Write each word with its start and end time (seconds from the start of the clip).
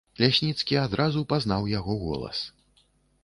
Лясніцкі 0.21 0.75
адразу 0.85 1.21
пазнаў 1.33 1.69
яго 1.73 1.97
голас. 2.05 2.39